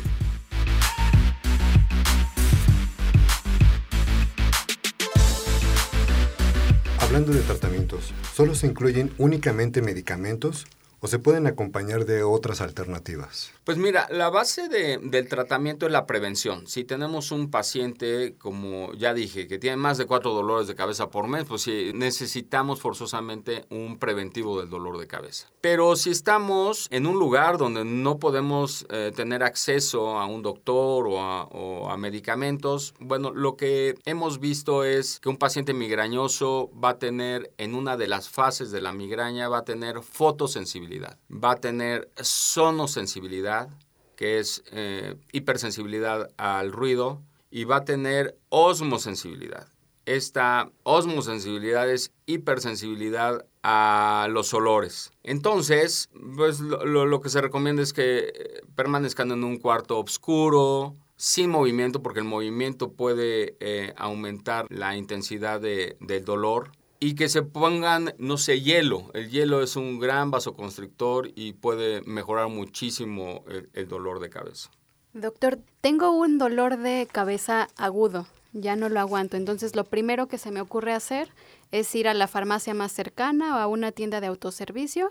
Hablando 7.00 7.31
de 7.31 7.41
tratamientos, 7.41 8.13
¿solo 8.33 8.55
se 8.55 8.67
incluyen 8.67 9.13
únicamente 9.17 9.81
medicamentos 9.81 10.65
o 11.03 11.07
se 11.07 11.19
pueden 11.19 11.48
acompañar 11.48 12.05
de 12.05 12.24
otras 12.24 12.62
alternativas? 12.62 13.51
Pues 13.65 13.77
mira, 13.77 14.07
la 14.10 14.29
base 14.29 14.69
de, 14.69 15.00
del 15.00 15.27
tratamiento 15.27 15.86
es 15.86 15.91
la 15.91 16.05
prevención. 16.05 16.65
Si 16.65 16.86
tenemos 16.86 17.31
un 17.33 17.51
paciente, 17.51 18.36
como 18.38 18.93
ya 18.93 19.13
dije, 19.13 19.50
que 19.50 19.60
tiene 19.60 19.75
más 19.75 19.98
de 19.98 20.05
cuatro 20.05 20.33
dolores 20.33 20.65
de 20.65 20.75
cabeza 20.75 21.10
por 21.10 21.27
mes, 21.27 21.43
pues 21.43 21.63
sí, 21.63 21.91
necesitamos 21.93 22.79
forzosamente 22.79 23.65
un 23.69 24.00
preventivo 24.00 24.62
del 24.62 24.69
dolor 24.69 24.98
de 24.98 25.07
cabeza. 25.07 25.50
Pero 25.60 25.98
si 25.98 26.10
estamos 26.10 26.88
en 26.89 27.05
un 27.05 27.19
lugar 27.19 27.57
donde 27.57 27.83
no 27.83 28.17
podemos 28.17 28.86
eh, 28.89 29.12
tener 29.13 29.43
acceso 29.43 30.17
a 30.17 30.25
un 30.25 30.41
doctor 30.41 31.05
o 31.07 31.19
a, 31.19 31.43
o 31.43 31.89
a 31.89 31.98
medicamentos, 31.98 32.93
bueno, 33.00 33.31
lo 33.31 33.57
que 33.57 33.95
hemos 34.05 34.39
visto 34.39 34.86
es 34.86 35.19
que 35.19 35.27
un 35.27 35.38
paciente 35.38 35.74
migrañoso 35.74 36.72
va 36.81 36.91
a 36.91 36.98
tener 36.98 37.51
en 37.57 37.75
una 37.75 37.98
de 37.98 38.07
las 38.07 38.29
fases 38.29 38.72
de 38.72 38.79
la 38.79 38.93
migraña, 38.93 39.50
va 39.50 39.60
a 39.60 39.65
tener 39.65 40.01
fotosensibilidad 40.01 40.92
va 41.00 41.51
a 41.51 41.55
tener 41.55 42.09
sonosensibilidad, 42.21 43.69
que 44.15 44.39
es 44.39 44.63
eh, 44.71 45.15
hipersensibilidad 45.31 46.29
al 46.38 46.71
ruido, 46.71 47.21
y 47.50 47.65
va 47.65 47.77
a 47.77 47.85
tener 47.85 48.38
osmosensibilidad. 48.50 49.67
Esta 50.05 50.71
osmosensibilidad 50.83 51.89
es 51.89 52.12
hipersensibilidad 52.25 53.45
a 53.62 54.27
los 54.29 54.53
olores. 54.53 55.12
Entonces, 55.23 56.09
pues 56.35 56.59
lo, 56.59 57.21
que 57.21 57.29
se 57.29 57.41
recomienda 57.41 57.81
es 57.81 57.93
que 57.93 58.62
permanezcan 58.75 59.31
en 59.31 59.43
un 59.43 59.57
cuarto 59.57 60.00
oscuro, 60.00 60.95
sin 61.15 61.50
movimiento, 61.50 62.01
porque 62.01 62.19
el 62.19 62.25
movimiento 62.25 62.91
puede 62.91 63.55
eh, 63.59 63.93
aumentar 63.95 64.65
la 64.69 64.97
intensidad 64.97 65.62
del 65.62 66.25
dolor 66.25 66.71
y 67.03 67.15
que 67.15 67.27
se 67.27 67.41
pongan, 67.41 68.13
no 68.17 68.38
sé, 68.38 68.62
hielo. 68.62 69.12
El 69.13 69.29
hielo 69.29 69.62
es 69.62 69.75
un 69.75 70.00
gran 70.00 70.31
vasoconstrictor 70.31 71.31
y 71.36 71.51
puede 71.51 72.01
mejorar 72.03 72.48
muchísimo 72.48 73.43
el, 73.74 73.88
dolor 73.89 74.22
de 74.22 74.29
cabeza. 74.29 74.72
Doctor, 75.12 75.60
tengo 75.81 76.12
un 76.12 76.38
dolor 76.38 76.77
de 76.77 77.05
cabeza 77.12 77.67
agudo, 77.75 78.25
ya 78.53 78.77
no 78.77 78.88
lo 78.88 79.01
aguanto. 79.01 79.36
Entonces, 79.36 79.75
lo 79.75 79.83
primero 79.83 80.29
que 80.29 80.38
se 80.38 80.50
me 80.50 80.62
ocurre 80.62 80.93
hacer 80.93 81.27
es 81.72 81.93
ir 81.93 82.07
a 82.07 82.13
la 82.13 82.27
farmacia 82.27 82.74
más 82.74 82.93
cercana 82.93 83.57
o 83.57 83.60
a 83.60 83.67
una 83.67 83.91
tienda 83.91 84.22
de 84.22 84.27
autoservicio 84.27 85.10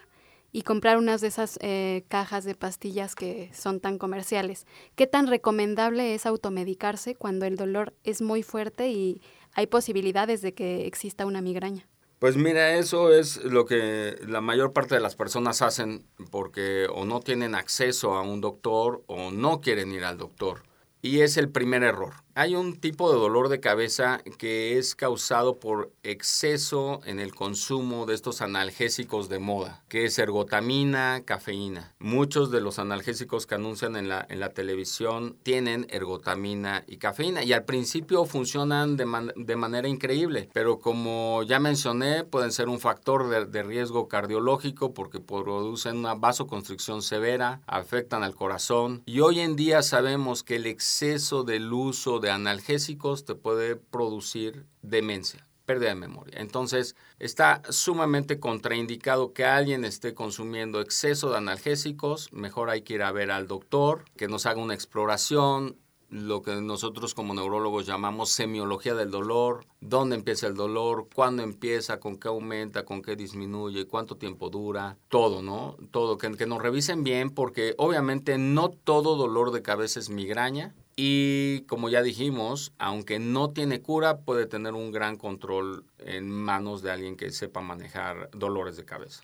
y 0.51 0.63
comprar 0.63 0.97
unas 0.97 1.21
de 1.21 1.29
esas 1.29 1.59
eh, 1.61 2.05
cajas 2.09 2.45
de 2.45 2.55
pastillas 2.55 3.15
que 3.15 3.51
son 3.53 3.81
tan 3.81 3.99
comerciales. 3.99 4.67
¿Qué 4.95 5.07
tan 5.07 5.27
recomendable 5.27 6.15
es 6.15 6.25
automedicarse 6.25 7.17
cuando 7.17 7.45
el 7.45 7.57
dolor 7.57 7.93
es 8.03 8.23
muy 8.23 8.43
fuerte 8.43 8.91
y 8.91 9.21
hay 9.55 9.67
posibilidades 9.67 10.43
de 10.43 10.55
que 10.55 10.87
exista 10.87 11.27
una 11.27 11.41
migraña. 11.41 11.87
Pues 12.19 12.37
mira, 12.37 12.77
eso 12.77 13.13
es 13.13 13.43
lo 13.45 13.67
que 13.67 14.17
la 14.29 14.41
mayor 14.41 14.73
parte 14.73 14.95
de 14.95 15.01
las 15.01 15.17
personas 15.17 15.61
hacen 15.61 16.07
porque 16.31 16.87
o 16.89 17.05
no 17.05 17.19
tienen 17.19 17.57
acceso 17.57 18.15
a 18.15 18.23
un 18.23 18.41
doctor 18.41 19.03
o 19.09 19.33
no 19.33 19.61
quieren 19.61 19.91
ir 19.91 20.05
al 20.05 20.19
doctor. 20.19 20.63
Y 21.01 21.21
es 21.21 21.37
el 21.37 21.49
primer 21.49 21.83
error. 21.83 22.13
Hay 22.35 22.55
un 22.55 22.81
tipo 22.81 23.13
de 23.13 23.19
dolor 23.19 23.51
de 23.51 23.61
cabeza 23.61 24.23
que 24.39 24.79
es 24.79 24.95
causado 24.95 25.61
por 25.61 25.93
exceso 26.03 27.01
en 27.05 27.21
el 27.21 27.35
consumo 27.35 28.07
de 28.07 28.15
estos 28.15 28.41
analgésicos 28.41 29.29
de 29.29 29.39
moda, 29.39 29.83
que 29.91 30.07
es 30.07 30.19
ergotamina, 30.19 31.25
cafeína. 31.27 31.93
Muchos 31.99 32.51
de 32.51 32.63
los 32.63 32.79
analgésicos 32.79 33.47
que 33.47 33.57
anuncian 33.57 33.97
en 33.97 34.09
la, 34.09 34.27
en 34.31 34.41
la 34.41 34.49
televisión 34.49 35.37
tienen 35.43 35.87
ergotamina 35.91 36.85
y 36.87 36.97
cafeína 36.97 37.45
y 37.45 37.53
al 37.53 37.67
principio 37.67 38.25
funcionan 38.25 38.97
de, 38.97 39.05
de 39.37 39.57
manera 39.57 39.87
increíble, 39.87 40.49
pero 40.55 40.79
como 40.79 41.43
ya 41.43 41.61
mencioné, 41.61 42.25
pueden 42.25 42.51
ser 42.51 42.71
un 42.71 42.81
factor 42.81 43.29
de, 43.29 43.45
de 43.45 43.63
riesgo 43.63 44.09
cardiológico 44.09 44.95
porque 44.95 45.21
producen 45.21 45.99
una 45.99 46.15
vasoconstricción 46.15 47.03
severa, 47.03 47.61
afectan 47.67 48.23
al 48.23 48.35
corazón 48.35 49.03
y 49.05 49.21
hoy 49.21 49.41
en 49.41 49.55
día 49.55 49.83
sabemos 49.83 50.43
que 50.43 50.57
el 50.57 50.65
exceso 50.65 51.45
del 51.45 51.71
uso 51.71 52.22
de 52.23 52.31
analgésicos 52.31 53.27
te 53.27 53.35
puede 53.35 53.77
producir 53.77 54.65
demencia, 54.81 55.47
pérdida 55.67 55.91
de 55.91 55.97
memoria. 55.97 56.41
Entonces, 56.41 56.97
está 57.19 57.61
sumamente 57.69 58.41
contraindicado 58.41 59.35
que 59.35 59.45
alguien 59.45 59.85
esté 59.85 60.15
consumiendo 60.15 60.81
exceso 60.81 61.31
de 61.31 61.37
analgésicos. 61.37 62.33
Mejor 62.33 62.71
hay 62.71 62.83
que 62.83 62.95
ir 62.95 63.03
a 63.03 63.13
ver 63.13 63.31
al 63.31 63.49
doctor, 63.49 64.05
que 64.17 64.29
nos 64.29 64.47
haga 64.47 64.63
una 64.63 64.75
exploración, 64.75 65.77
lo 66.13 66.43
que 66.43 66.55
nosotros 66.57 67.15
como 67.15 67.33
neurólogos 67.33 67.87
llamamos 67.87 68.31
semiología 68.31 68.95
del 68.95 69.11
dolor, 69.11 69.65
dónde 69.81 70.15
empieza 70.15 70.47
el 70.47 70.55
dolor, 70.55 71.09
cuándo 71.13 71.43
empieza, 71.43 72.01
con 72.01 72.19
qué 72.19 72.29
aumenta, 72.29 72.85
con 72.85 73.01
qué 73.01 73.17
disminuye, 73.17 73.87
cuánto 73.87 74.17
tiempo 74.17 74.51
dura, 74.51 74.99
todo, 75.09 75.41
¿no? 75.41 75.77
Todo, 75.91 76.19
que, 76.19 76.31
que 76.33 76.47
nos 76.47 76.61
revisen 76.61 77.03
bien 77.03 77.31
porque 77.31 77.75
obviamente 77.79 78.37
no 78.37 78.69
todo 78.69 79.17
dolor 79.17 79.53
de 79.53 79.63
cabeza 79.63 80.01
es 80.01 80.11
migraña, 80.11 80.75
y 80.97 81.63
como 81.63 81.89
ya 81.89 82.03
dijimos, 82.03 82.75
aunque 82.77 83.19
no 83.19 83.51
tiene 83.51 83.81
cura, 83.81 84.19
puede 84.19 84.45
tener 84.45 84.75
un 84.75 84.93
gran 84.93 85.17
control 85.17 85.87
en 85.99 86.31
manos 86.31 86.83
de 86.83 86.91
alguien 86.91 87.17
que 87.17 87.31
sepa 87.31 87.63
manejar 87.63 88.29
dolores 88.33 88.77
de 88.77 88.85
cabeza. 88.85 89.23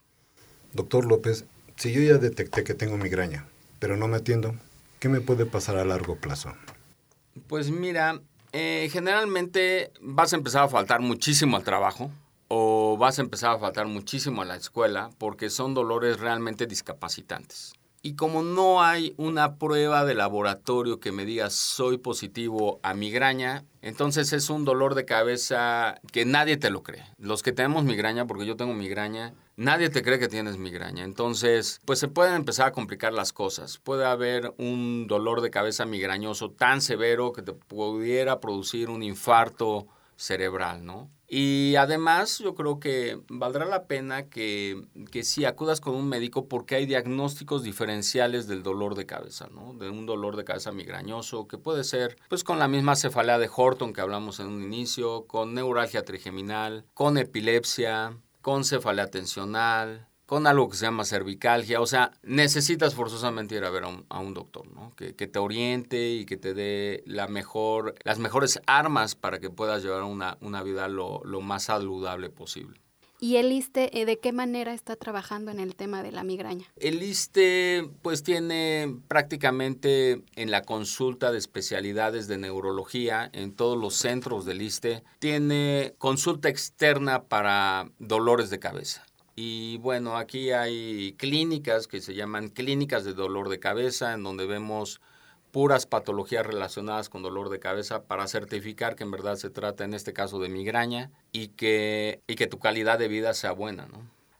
Doctor 0.72 1.04
López, 1.04 1.44
si 1.76 1.92
yo 1.92 2.00
ya 2.00 2.16
detecté 2.16 2.64
que 2.64 2.72
tengo 2.72 2.96
migraña, 2.96 3.46
pero 3.78 3.98
no 3.98 4.08
me 4.08 4.16
atiendo, 4.16 4.54
¿qué 4.98 5.10
me 5.10 5.20
puede 5.20 5.44
pasar 5.44 5.76
a 5.76 5.84
largo 5.84 6.16
plazo? 6.16 6.54
Pues 7.46 7.70
mira, 7.70 8.20
eh, 8.52 8.88
generalmente 8.90 9.92
vas 10.00 10.32
a 10.32 10.36
empezar 10.36 10.64
a 10.64 10.68
faltar 10.68 11.00
muchísimo 11.00 11.56
al 11.56 11.64
trabajo 11.64 12.10
o 12.48 12.96
vas 12.96 13.18
a 13.18 13.22
empezar 13.22 13.54
a 13.54 13.58
faltar 13.58 13.86
muchísimo 13.86 14.42
a 14.42 14.46
la 14.46 14.56
escuela 14.56 15.10
porque 15.18 15.50
son 15.50 15.74
dolores 15.74 16.18
realmente 16.18 16.66
discapacitantes. 16.66 17.74
Y 18.00 18.14
como 18.14 18.42
no 18.42 18.82
hay 18.82 19.12
una 19.16 19.56
prueba 19.56 20.04
de 20.04 20.14
laboratorio 20.14 21.00
que 21.00 21.12
me 21.12 21.24
diga 21.24 21.50
soy 21.50 21.98
positivo 21.98 22.78
a 22.82 22.94
migraña, 22.94 23.64
entonces 23.82 24.32
es 24.32 24.50
un 24.50 24.64
dolor 24.64 24.94
de 24.94 25.04
cabeza 25.04 25.96
que 26.12 26.24
nadie 26.24 26.56
te 26.56 26.70
lo 26.70 26.82
cree. 26.82 27.04
Los 27.18 27.42
que 27.42 27.52
tenemos 27.52 27.84
migraña, 27.84 28.26
porque 28.26 28.46
yo 28.46 28.56
tengo 28.56 28.72
migraña, 28.72 29.34
nadie 29.58 29.90
te 29.90 30.02
cree 30.02 30.18
que 30.18 30.28
tienes 30.28 30.56
migraña. 30.56 31.04
Entonces, 31.04 31.80
pues 31.84 31.98
se 31.98 32.08
pueden 32.08 32.34
empezar 32.34 32.68
a 32.68 32.72
complicar 32.72 33.12
las 33.12 33.32
cosas. 33.32 33.78
Puede 33.78 34.06
haber 34.06 34.54
un 34.56 35.06
dolor 35.08 35.40
de 35.40 35.50
cabeza 35.50 35.84
migrañoso 35.84 36.52
tan 36.52 36.80
severo 36.80 37.32
que 37.32 37.42
te 37.42 37.52
pudiera 37.52 38.40
producir 38.40 38.88
un 38.88 39.02
infarto 39.02 39.88
cerebral, 40.16 40.84
¿no? 40.84 41.10
Y 41.28 41.76
además 41.76 42.38
yo 42.38 42.54
creo 42.54 42.80
que 42.80 43.20
valdrá 43.28 43.66
la 43.66 43.86
pena 43.86 44.28
que, 44.28 44.82
que 45.10 45.22
sí 45.22 45.44
acudas 45.44 45.80
con 45.80 45.94
un 45.94 46.08
médico 46.08 46.48
porque 46.48 46.74
hay 46.74 46.86
diagnósticos 46.86 47.62
diferenciales 47.62 48.46
del 48.46 48.62
dolor 48.62 48.94
de 48.94 49.06
cabeza, 49.06 49.48
¿no? 49.52 49.74
De 49.74 49.90
un 49.90 50.06
dolor 50.06 50.36
de 50.36 50.44
cabeza 50.44 50.72
migrañoso 50.72 51.46
que 51.46 51.58
puede 51.58 51.84
ser 51.84 52.16
pues 52.28 52.44
con 52.44 52.58
la 52.58 52.66
misma 52.66 52.96
cefalea 52.96 53.38
de 53.38 53.50
Horton 53.54 53.92
que 53.92 54.00
hablamos 54.00 54.40
en 54.40 54.46
un 54.46 54.62
inicio, 54.62 55.26
con 55.26 55.54
neuralgia 55.54 56.04
trigeminal, 56.04 56.86
con 56.94 57.18
epilepsia, 57.18 58.16
con 58.40 58.64
cefalea 58.64 59.10
tensional, 59.10 60.08
con 60.28 60.46
algo 60.46 60.68
que 60.68 60.76
se 60.76 60.84
llama 60.84 61.06
cervicalgia. 61.06 61.80
O 61.80 61.86
sea, 61.86 62.12
necesitas 62.22 62.94
forzosamente 62.94 63.56
ir 63.56 63.64
a 63.64 63.70
ver 63.70 63.84
a 63.84 64.18
un, 64.18 64.34
doctor, 64.34 64.66
¿no? 64.74 64.90
Que, 64.94 65.12
te 65.12 65.38
oriente 65.38 66.10
y 66.10 66.26
que 66.26 66.36
te 66.36 66.52
dé 66.52 67.02
la 67.06 67.28
mejor, 67.28 67.94
las 68.04 68.18
mejores 68.18 68.60
armas 68.66 69.14
para 69.14 69.38
que 69.38 69.48
puedas 69.48 69.82
llevar 69.82 70.02
una, 70.02 70.36
una 70.42 70.62
vida 70.62 70.86
lo, 70.88 71.22
lo, 71.24 71.40
más 71.40 71.64
saludable 71.64 72.28
posible. 72.28 72.78
¿Y 73.20 73.36
el 73.36 73.50
ISTE 73.50 74.00
eh, 74.00 74.04
de 74.04 74.18
qué 74.18 74.32
manera 74.32 74.72
está 74.72 74.96
trabajando 74.96 75.50
en 75.50 75.58
el 75.58 75.74
tema 75.74 76.02
de 76.02 76.12
la 76.12 76.22
migraña? 76.22 76.66
El 76.76 77.02
ISTE 77.02 77.90
pues 78.02 78.22
tiene 78.22 78.96
prácticamente 79.08 80.22
en 80.36 80.50
la 80.50 80.62
consulta 80.62 81.32
de 81.32 81.38
especialidades 81.38 82.28
de 82.28 82.38
neurología 82.38 83.28
en 83.32 83.52
todos 83.54 83.76
los 83.76 83.94
centros 83.94 84.44
del 84.44 84.62
ISTE, 84.62 85.02
tiene 85.18 85.94
consulta 85.98 86.48
externa 86.48 87.24
para 87.24 87.90
dolores 87.98 88.50
de 88.50 88.58
cabeza 88.58 89.04
y 89.40 89.78
bueno, 89.78 90.16
aquí 90.16 90.50
hay 90.50 91.14
clínicas 91.16 91.86
que 91.86 92.00
se 92.00 92.16
llaman 92.16 92.48
clínicas 92.48 93.04
de 93.04 93.14
dolor 93.14 93.48
de 93.50 93.60
cabeza, 93.60 94.12
en 94.14 94.24
donde 94.24 94.46
vemos 94.46 95.00
puras 95.50 95.86
patologías 95.86 96.46
relacionadas 96.46 97.08
con 97.08 97.22
dolor 97.22 97.48
de 97.48 97.58
cabeza 97.58 98.04
para 98.04 98.28
certificar 98.28 98.96
que 98.96 99.04
en 99.04 99.10
verdad 99.10 99.36
se 99.36 99.50
trata 99.50 99.84
en 99.84 99.94
este 99.94 100.12
caso 100.12 100.38
de 100.38 100.48
migraña 100.48 101.10
y 101.32 101.48
que, 101.48 102.22
y 102.26 102.34
que 102.34 102.46
tu 102.46 102.58
calidad 102.58 102.98
de 102.98 103.08
vida 103.08 103.34
sea 103.34 103.52
buena. 103.52 103.88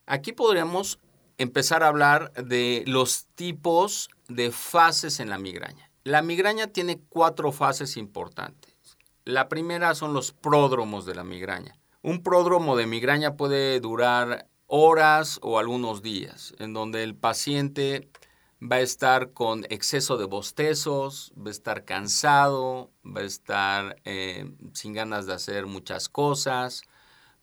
Aquí 0.06 0.32
podríamos 0.32 0.98
empezar 1.38 1.82
a 1.82 1.88
hablar 1.88 2.32
de 2.32 2.84
los 2.86 3.26
tipos 3.34 4.10
de 4.28 4.50
fases 4.50 5.20
en 5.20 5.30
la 5.30 5.38
migraña. 5.38 5.90
La 6.04 6.22
migraña 6.22 6.68
tiene 6.68 7.00
cuatro 7.08 7.52
fases 7.52 7.96
importantes. 7.96 8.74
La 9.24 9.48
primera 9.48 9.94
son 9.94 10.14
los 10.14 10.32
pródromos 10.32 11.04
de 11.04 11.14
la 11.14 11.24
migraña. 11.24 11.76
Un 12.02 12.22
pródromo 12.22 12.76
de 12.76 12.86
migraña 12.86 13.36
puede 13.36 13.78
durar 13.80 14.48
horas 14.66 15.38
o 15.42 15.58
algunos 15.58 16.02
días, 16.02 16.54
en 16.58 16.72
donde 16.72 17.02
el 17.02 17.14
paciente 17.14 18.08
va 18.62 18.76
a 18.76 18.80
estar 18.80 19.32
con 19.32 19.64
exceso 19.70 20.16
de 20.16 20.24
bostezos, 20.24 21.32
va 21.36 21.48
a 21.48 21.50
estar 21.50 21.84
cansado, 21.84 22.90
va 23.04 23.20
a 23.20 23.24
estar 23.24 23.96
eh, 24.04 24.50
sin 24.72 24.92
ganas 24.92 25.26
de 25.26 25.34
hacer 25.34 25.66
muchas 25.66 26.08
cosas, 26.08 26.82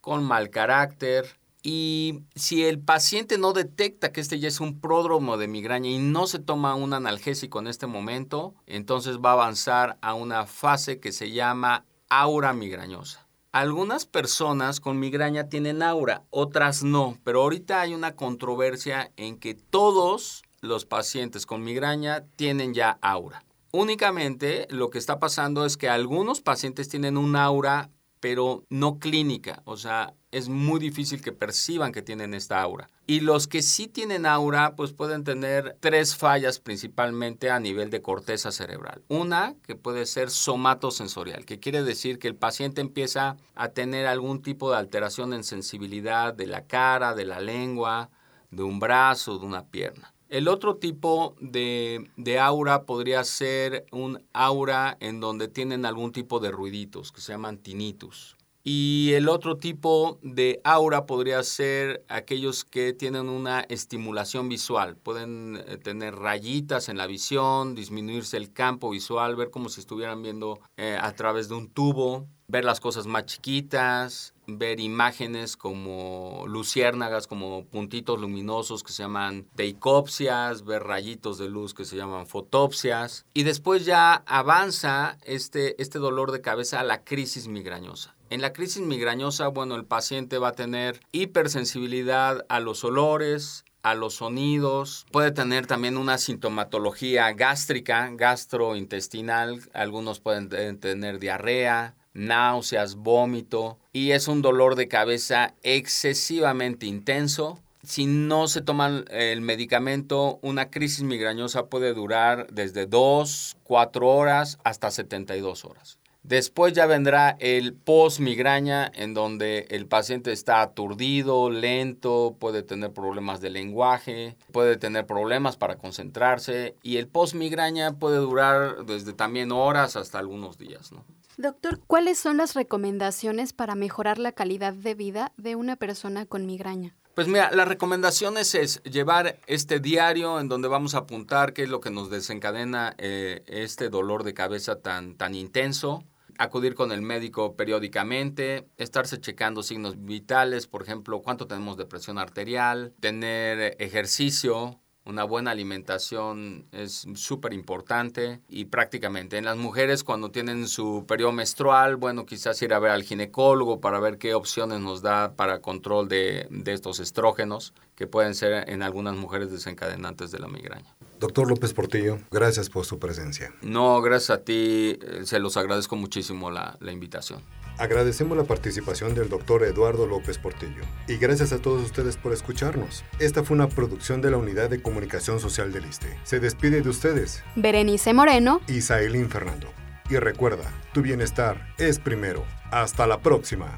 con 0.02 0.24
mal 0.24 0.50
carácter. 0.50 1.40
Y 1.64 2.22
si 2.36 2.64
el 2.64 2.80
paciente 2.80 3.40
no 3.40 3.54
detecta 3.54 4.12
que 4.12 4.22
este 4.22 4.40
ya 4.40 4.48
es 4.48 4.60
un 4.60 4.80
pródromo 4.80 5.38
de 5.38 5.48
migraña 5.48 5.90
y 5.90 5.98
no 5.98 6.28
se 6.28 6.38
toma 6.38 6.76
un 6.76 6.94
analgésico 6.94 7.60
en 7.60 7.68
este 7.68 7.88
momento, 7.88 8.54
entonces 8.68 9.18
va 9.18 9.32
a 9.32 9.34
avanzar 9.34 9.98
a 10.02 10.14
una 10.14 10.46
fase 10.46 11.00
que 11.00 11.12
se 11.12 11.32
llama 11.32 11.86
aura 12.10 12.54
migrañosa. 12.54 13.26
Algunas 13.52 14.06
personas 14.06 14.80
con 14.80 15.00
migraña 15.00 15.48
tienen 15.48 15.82
aura, 15.82 16.24
otras 16.30 16.84
no, 16.84 17.18
pero 17.24 17.42
ahorita 17.42 17.82
hay 17.82 17.94
una 17.94 18.16
controversia 18.16 19.12
en 19.16 19.40
que 19.40 19.56
todos 19.56 20.45
los 20.66 20.86
pacientes 20.86 21.46
con 21.46 21.64
migraña 21.64 22.26
tienen 22.36 22.74
ya 22.74 22.98
aura. 23.02 23.46
Únicamente 23.72 24.68
lo 24.70 24.90
que 24.90 24.98
está 24.98 25.20
pasando 25.20 25.66
es 25.66 25.78
que 25.78 25.90
algunos 25.90 26.42
pacientes 26.42 26.88
tienen 26.90 27.18
un 27.18 27.36
aura, 27.36 27.90
pero 28.20 28.64
no 28.70 29.00
clínica, 29.00 29.62
o 29.66 29.78
sea, 29.78 30.14
es 30.32 30.50
muy 30.50 30.80
difícil 30.80 31.22
que 31.22 31.32
perciban 31.32 31.92
que 31.92 32.02
tienen 32.02 32.34
esta 32.34 32.62
aura. 32.62 32.90
Y 33.06 33.20
los 33.20 33.48
que 33.48 33.62
sí 33.62 33.88
tienen 33.88 34.26
aura, 34.26 34.76
pues 34.76 34.94
pueden 34.94 35.24
tener 35.24 35.78
tres 35.80 36.16
fallas 36.16 36.60
principalmente 36.60 37.52
a 37.52 37.60
nivel 37.60 37.90
de 37.90 38.01
corteza 38.01 38.51
cerebral. 38.51 39.04
Una 39.10 39.56
que 39.62 39.75
puede 39.75 40.06
ser 40.08 40.32
somatosensorial, 40.32 41.46
que 41.46 41.60
quiere 41.60 41.84
decir 41.84 42.18
que 42.18 42.28
el 42.28 42.36
paciente 42.36 42.82
empieza 42.82 43.38
a 43.54 43.70
tener 43.70 44.08
algún 44.08 44.42
tipo 44.42 44.72
de 44.72 44.78
alteración 44.78 45.34
en 45.34 45.44
sensibilidad 45.44 46.34
de 46.34 46.48
la 46.48 46.66
cara, 46.66 47.14
de 47.14 47.25
la 47.25 47.40
lengua, 47.40 48.10
de 48.50 48.64
un 48.64 48.80
brazo, 48.80 49.38
de 49.38 49.46
una 49.46 49.68
pierna. 49.68 50.15
El 50.36 50.50
otro 50.50 50.76
tipo 50.76 51.34
de, 51.40 52.10
de, 52.18 52.40
aura 52.40 52.84
podría 52.84 53.24
ser 53.24 53.86
un 53.94 54.22
aura 54.34 54.98
en 55.00 55.22
donde 55.22 55.48
tienen 55.48 55.86
algún 55.86 56.12
tipo 56.12 56.42
de 56.42 56.52
ruiditos 56.52 57.14
que 57.14 57.22
se 57.22 57.32
llaman 57.32 57.58
tinnitus. 57.58 58.36
Y 58.62 59.14
el 59.14 59.30
otro 59.30 59.56
tipo 59.56 60.20
de 60.24 60.60
aura 60.66 61.06
podría 61.06 61.42
ser 61.42 62.04
aquellos 62.10 62.66
que 62.66 62.92
tienen 62.92 63.30
una 63.30 63.62
estimulación 63.62 64.50
visual. 64.50 64.98
Pueden 64.98 65.64
eh, 65.68 65.78
tener 65.78 66.16
rayitas 66.16 66.90
en 66.90 66.98
la 66.98 67.08
visión, 67.08 67.74
disminuirse 67.74 68.36
el 68.36 68.52
campo 68.52 68.90
visual, 68.90 69.38
ver 69.38 69.52
como 69.52 69.70
si 69.70 69.80
estuvieran 69.80 70.22
viendo 70.22 70.60
eh, 70.76 70.98
a 71.00 71.14
través 71.14 71.48
de 71.48 71.56
un 71.56 71.70
tubo, 71.70 72.28
ver 72.48 72.64
las 72.64 72.79
cosas 72.79 73.08
más 73.08 73.25
chiquitas, 73.25 74.34
ver 74.48 74.79
imágenes 74.79 75.58
como 75.58 76.46
luciérnagas, 76.48 77.27
como 77.27 77.66
puntitos 77.66 78.20
luminosos 78.20 78.84
que 78.84 78.92
se 78.92 79.03
llaman 79.03 79.48
deicopsias, 79.55 80.64
ver 80.64 80.84
rayitos 80.84 81.38
de 81.38 81.50
luz 81.50 81.74
que 81.74 81.86
se 81.86 81.98
llaman 81.98 82.27
fotopsias. 82.27 83.25
Y 83.34 83.44
después 83.44 83.86
ya 83.86 84.24
avanza 84.25 85.18
este, 85.24 85.81
este 85.81 86.00
dolor 86.00 86.31
de 86.31 86.42
cabeza 86.42 86.79
a 86.79 86.84
la 86.84 87.03
crisis 87.03 87.48
migrañosa. 87.48 88.16
En 88.29 88.42
la 88.42 88.53
crisis 88.53 88.81
migrañosa, 88.81 89.48
bueno, 89.50 89.75
el 89.75 89.86
paciente 89.86 90.40
va 90.40 90.50
a 90.50 90.53
tener 90.53 91.00
hipersensibilidad 91.12 92.46
a 92.50 92.60
los 92.60 92.84
olores, 92.84 93.66
a 93.84 93.94
los 93.94 94.16
sonidos, 94.16 95.05
puede 95.12 95.31
tener 95.31 95.68
también 95.68 95.96
una 95.96 96.18
sintomatología 96.18 97.31
gástrica, 97.34 98.10
gastrointestinal, 98.14 99.62
algunos 99.74 100.20
pueden 100.20 100.50
tener 100.79 101.20
diarrea, 101.20 101.96
náuseas, 102.16 102.96
vómito 102.96 103.78
y 103.94 104.12
es 104.12 104.28
un 104.28 104.42
dolor 104.42 104.75
de 104.75 104.88
cabeza 104.88 105.54
excesivamente 105.62 106.88
intenso. 106.88 107.60
Si 107.84 108.08
no 108.08 108.48
se 108.48 108.62
toma 108.62 109.04
el 109.10 109.42
medicamento, 109.42 110.40
una 110.42 110.72
crisis 110.72 111.04
migrañosa 111.04 111.68
puede 111.68 111.94
durar 111.94 112.48
desde 112.51 112.88
2, 112.88 113.58
4 113.64 114.08
horas 114.08 114.58
hasta 114.64 114.90
72 114.90 115.66
horas. 115.66 116.00
Después 116.27 116.74
ya 116.74 116.88
vendrá 116.88 117.38
el 117.40 117.75
post-migraña, 117.75 118.92
en 118.96 119.14
donde 119.14 119.68
el 119.70 119.85
paciente 119.85 120.31
está 120.31 120.64
aturdido, 120.64 121.51
lento, 121.51 122.35
puede 122.40 122.64
tener 122.64 122.92
problemas 122.94 123.42
de 123.42 123.51
lenguaje, 123.51 124.35
puede 124.51 124.75
tener 124.77 125.05
problemas 125.05 125.55
para 125.55 125.75
concentrarse 125.75 126.77
y 126.81 126.98
el 126.98 127.07
post-migraña 127.07 128.00
puede 128.00 128.18
durar 128.18 128.88
desde 128.88 129.14
también 129.14 129.51
horas 129.51 129.96
hasta 129.98 130.18
algunos 130.18 130.57
días. 130.57 130.90
Doctor, 131.38 131.79
¿cuáles 131.85 132.18
son 132.18 132.38
las 132.38 132.55
recomendaciones 132.55 133.53
para 133.53 133.75
mejorar 133.75 134.18
la 134.18 134.31
calidad 134.31 134.74
de 134.74 134.96
vida 134.96 135.31
de 135.38 135.55
una 135.55 135.75
persona 135.75 136.25
con 136.25 136.48
migraña? 136.48 136.96
Pues 137.14 137.27
mira, 137.27 137.51
las 137.51 137.68
recomendaciones 137.68 138.55
es 138.55 138.81
llevar 138.81 139.38
este 139.46 139.79
diario 139.79 140.40
en 140.40 140.50
donde 140.50 140.70
vamos 140.70 140.96
a 140.96 141.00
apuntar 141.00 141.53
qué 141.53 141.64
es 141.64 141.70
lo 141.70 141.81
que 141.81 141.92
nos 141.92 142.09
desencadena 142.09 142.96
eh, 142.98 143.44
este 143.46 143.90
dolor 143.90 144.24
de 144.24 144.33
cabeza 144.33 144.81
tan, 144.81 145.18
tan 145.18 145.35
intenso 145.35 146.03
acudir 146.38 146.76
con 146.76 146.92
el 146.92 147.02
médico 147.02 147.56
periódicamente, 147.56 148.68
estarse 148.78 149.20
checando 149.20 149.64
signos 149.64 150.04
vitales, 150.06 150.68
por 150.68 150.84
ejemplo, 150.84 151.22
cuánto 151.22 151.48
tenemos 151.48 151.78
de 151.78 151.86
presión 151.86 152.18
arterial, 152.18 152.94
tener 153.00 153.76
ejercicio, 153.80 154.80
una 155.06 155.24
buena 155.24 155.52
alimentación 155.52 156.66
es 156.72 157.06
súper 157.14 157.54
importante 157.54 158.42
y 158.50 158.66
prácticamente 158.66 159.38
en 159.38 159.46
las 159.46 159.56
mujeres 159.56 160.04
cuando 160.04 160.32
tienen 160.32 160.68
su 160.68 161.06
periodo 161.08 161.32
menstrual, 161.32 161.96
bueno, 161.96 162.26
quizás 162.26 162.60
ir 162.64 162.74
a 162.74 162.80
ver 162.80 162.90
al 162.90 163.04
ginecólogo 163.04 163.80
para 163.80 164.00
ver 164.00 164.18
qué 164.18 164.34
opciones 164.34 164.80
nos 164.80 165.04
da 165.04 165.36
para 165.36 165.62
control 165.62 166.08
de, 166.08 166.48
de 166.50 166.74
estos 166.74 167.00
estrógenos 167.00 167.74
que 167.96 168.08
pueden 168.08 168.34
ser 168.34 168.68
en 168.68 168.82
algunas 168.82 169.16
mujeres 169.16 169.52
desencadenantes 169.52 170.32
de 170.32 170.40
la 170.40 170.48
migraña. 170.48 170.96
Doctor 171.20 171.50
López 171.50 171.74
Portillo, 171.74 172.20
gracias 172.32 172.70
por 172.70 172.86
su 172.86 173.00
presencia. 173.00 173.54
No, 173.62 174.01
gracias 174.01 174.38
a 174.38 174.44
ti, 174.44 175.00
se 175.24 175.40
los 175.40 175.58
agradezco 175.58 175.96
muchísimo 175.96 176.51
la, 176.51 176.78
la 176.80 176.92
invitación. 176.92 177.42
Agradecemos 177.78 178.38
la 178.38 178.46
participación 178.46 179.16
del 179.16 179.28
doctor 179.28 179.64
Eduardo 179.64 180.08
López 180.08 180.38
Portillo 180.38 180.84
y 181.08 181.18
gracias 181.18 181.51
a 181.51 181.62
todos 181.62 181.84
ustedes 181.84 182.16
por 182.16 182.32
escucharnos. 182.32 183.04
Esta 183.20 183.44
fue 183.44 183.56
una 183.56 183.68
producción 183.68 184.22
de 184.22 184.32
la 184.32 184.38
Unidad 184.38 184.70
de 184.70 184.82
Comunicación 184.82 185.40
Social 185.40 185.74
del 185.74 185.86
ISTE. 185.86 186.18
Se 186.24 186.40
despide 186.40 186.82
de 186.82 186.90
ustedes 186.90 187.44
Berenice 187.56 188.14
Moreno 188.14 188.62
y 188.68 188.82
Saelín 188.82 189.30
Fernando. 189.30 189.68
Y 190.10 190.18
recuerda, 190.18 190.72
tu 190.94 191.01
bienestar 191.01 191.74
es 191.78 192.00
primero. 192.00 192.46
Hasta 192.72 193.08
la 193.08 193.20
próxima. 193.20 193.78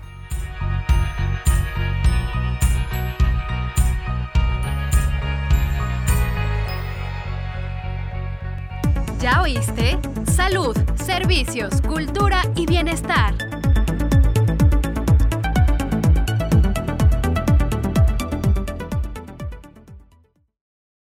¿Ya 9.20 9.42
oíste? 9.42 9.98
Salud, 10.32 10.78
servicios, 10.96 11.82
cultura 11.82 12.44
y 12.56 12.68
bienestar. 12.68 13.47